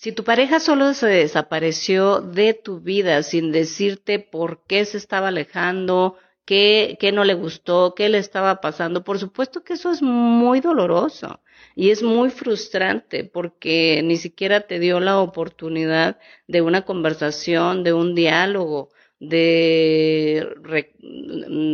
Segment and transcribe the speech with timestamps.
[0.00, 5.26] Si tu pareja solo se desapareció de tu vida sin decirte por qué se estaba
[5.26, 10.00] alejando, qué, qué no le gustó, qué le estaba pasando, por supuesto que eso es
[10.00, 11.40] muy doloroso
[11.74, 17.92] y es muy frustrante porque ni siquiera te dio la oportunidad de una conversación, de
[17.92, 20.48] un diálogo, de,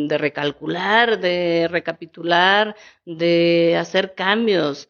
[0.08, 4.88] de recalcular, de recapitular, de hacer cambios,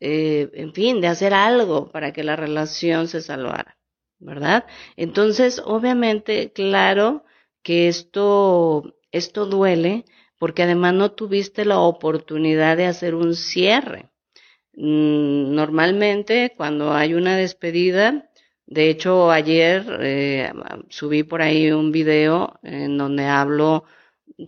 [0.00, 3.78] eh, en fin, de hacer algo para que la relación se salvara,
[4.18, 4.66] ¿verdad?
[4.96, 7.24] Entonces, obviamente, claro
[7.62, 10.04] que esto, esto duele
[10.38, 14.10] porque además no tuviste la oportunidad de hacer un cierre.
[14.74, 18.30] Mm, normalmente, cuando hay una despedida,
[18.66, 20.52] de hecho, ayer eh,
[20.88, 23.84] subí por ahí un video en donde hablo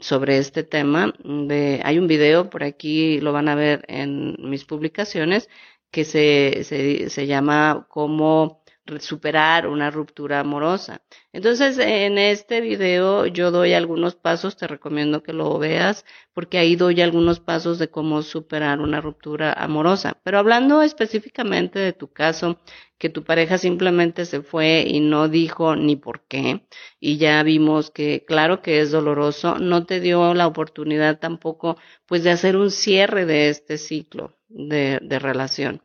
[0.00, 1.14] sobre este tema.
[1.24, 5.48] De, hay un video, por aquí lo van a ver en mis publicaciones,
[5.90, 8.62] que se, se, se llama Cómo
[9.00, 11.02] superar una ruptura amorosa.
[11.32, 16.76] Entonces, en este video yo doy algunos pasos, te recomiendo que lo veas, porque ahí
[16.76, 20.18] doy algunos pasos de cómo superar una ruptura amorosa.
[20.24, 22.58] Pero hablando específicamente de tu caso,
[22.98, 26.66] que tu pareja simplemente se fue y no dijo ni por qué,
[27.00, 32.24] y ya vimos que claro que es doloroso, no te dio la oportunidad tampoco pues
[32.24, 35.82] de hacer un cierre de este ciclo de, de relación.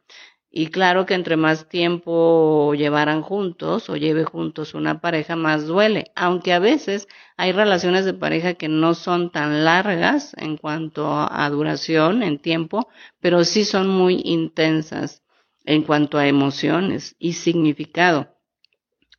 [0.55, 6.11] Y claro que entre más tiempo llevaran juntos o lleve juntos una pareja, más duele.
[6.15, 11.49] Aunque a veces hay relaciones de pareja que no son tan largas en cuanto a
[11.49, 12.87] duración, en tiempo,
[13.19, 15.23] pero sí son muy intensas
[15.65, 18.37] en cuanto a emociones y significado.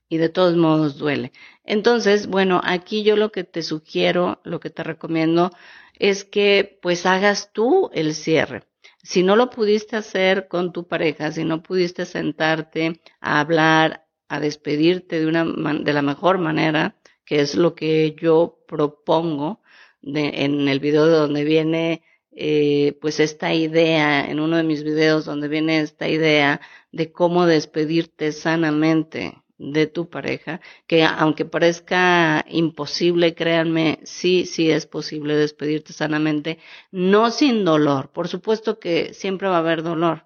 [0.08, 1.32] Y de todos modos duele.
[1.64, 5.50] Entonces, bueno, aquí yo lo que te sugiero, lo que te recomiendo
[5.98, 8.62] es que pues hagas tú el cierre
[9.02, 14.40] si no lo pudiste hacer con tu pareja, si no pudiste sentarte a hablar, a
[14.40, 19.60] despedirte de una de la mejor manera, que es lo que yo propongo
[20.02, 24.82] de, en el video de donde viene eh, pues esta idea, en uno de mis
[24.82, 26.60] videos donde viene esta idea
[26.90, 34.86] de cómo despedirte sanamente de tu pareja, que aunque parezca imposible, créanme, sí, sí es
[34.86, 36.58] posible despedirte sanamente,
[36.90, 38.10] no sin dolor.
[38.12, 40.24] Por supuesto que siempre va a haber dolor.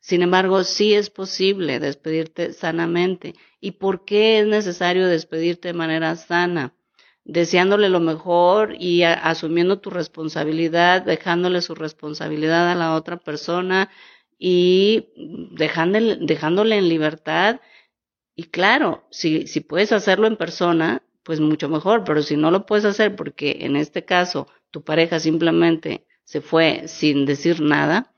[0.00, 3.34] Sin embargo, sí es posible despedirte sanamente.
[3.60, 6.74] ¿Y por qué es necesario despedirte de manera sana?
[7.24, 13.88] Deseándole lo mejor y asumiendo tu responsabilidad, dejándole su responsabilidad a la otra persona
[14.38, 15.08] y
[15.52, 17.60] dejándole, dejándole en libertad
[18.36, 22.66] y claro, si, si puedes hacerlo en persona, pues mucho mejor, pero si no lo
[22.66, 28.12] puedes hacer porque en este caso tu pareja simplemente se fue sin decir nada,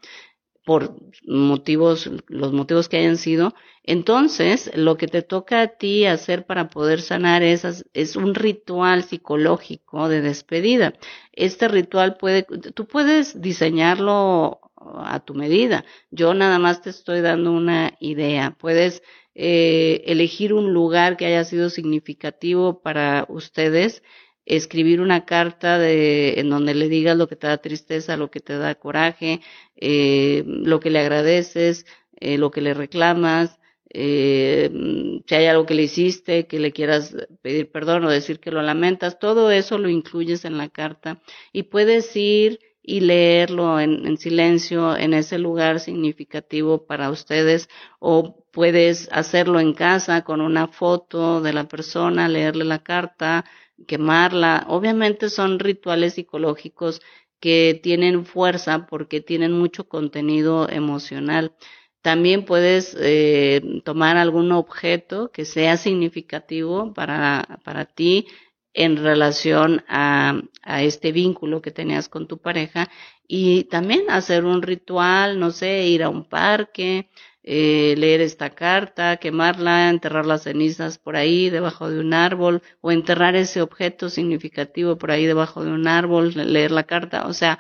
[0.65, 0.97] por
[1.28, 6.71] motivos, los motivos que hayan sido, entonces lo que te toca a ti hacer para
[6.71, 10.94] poder sanar es, es un ritual psicológico de despedida.
[11.32, 14.60] Este ritual puede, tú puedes diseñarlo
[14.95, 15.85] a tu medida.
[16.11, 18.57] Yo nada más te estoy dando una idea.
[18.59, 19.03] Puedes
[19.35, 24.03] eh, elegir un lugar que haya sido significativo para ustedes,
[24.47, 28.41] escribir una carta de, en donde le digas lo que te da tristeza, lo que
[28.41, 29.41] te da coraje,
[29.77, 31.85] eh, lo que le agradeces,
[32.19, 33.59] eh, lo que le reclamas,
[33.93, 38.61] si hay algo que le hiciste, que le quieras pedir perdón o decir que lo
[38.61, 41.23] lamentas, todo eso lo incluyes en la carta
[41.53, 48.45] y puedes ir y leerlo en, en, silencio en ese lugar significativo para ustedes o
[48.53, 53.45] puedes hacerlo en casa con una foto de la persona, leerle la carta,
[53.89, 54.67] quemarla.
[54.69, 57.03] Obviamente son rituales psicológicos
[57.41, 61.55] que tienen fuerza porque tienen mucho contenido emocional.
[62.03, 68.29] También puedes eh, tomar algún objeto que sea significativo para, para ti,
[68.76, 72.91] en relación a, a, este vínculo que tenías con tu pareja
[73.26, 77.09] y también hacer un ritual, no sé, ir a un parque,
[77.42, 82.93] eh, leer esta carta, quemarla, enterrar las cenizas por ahí debajo de un árbol o
[82.93, 87.58] enterrar ese objeto significativo por ahí debajo de un árbol, leer la carta, o sea,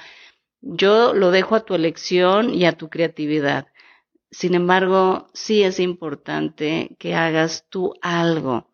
[0.60, 3.68] yo lo dejo a tu elección y a tu creatividad.
[4.30, 8.68] Sin embargo, sí es importante que hagas tú algo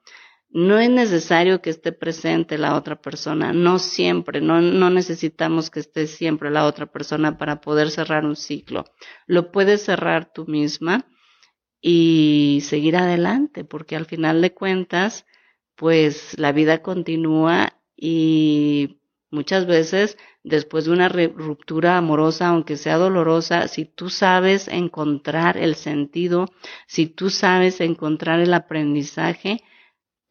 [0.53, 4.61] no es necesario que esté presente la otra persona, no siempre, no,
[4.91, 8.85] necesitamos que esté siempre la otra persona para poder cerrar un ciclo.
[9.27, 11.07] Lo puedes cerrar tú misma
[11.81, 15.27] y seguir adelante, porque al final de cuentas,
[15.75, 19.03] pues la vida continúa y
[19.33, 25.75] Muchas veces, después de una ruptura amorosa, aunque sea dolorosa, si tú sabes encontrar el
[25.75, 26.49] sentido,
[26.87, 29.63] si tú sabes encontrar el aprendizaje,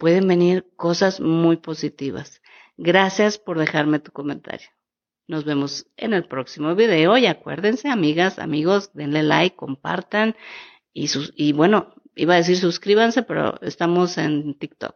[0.01, 2.42] pueden venir cosas muy positivas.
[2.75, 4.68] Gracias por dejarme tu comentario.
[5.27, 10.36] Nos vemos en el próximo video y acuérdense, amigas, amigos, denle like, compartan
[10.92, 14.95] y, sus, y bueno, iba a decir suscríbanse, pero estamos en TikTok.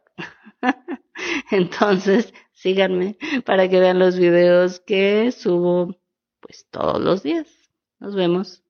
[1.52, 5.96] Entonces, síganme para que vean los videos que subo
[6.40, 7.46] pues todos los días.
[8.00, 8.65] Nos vemos.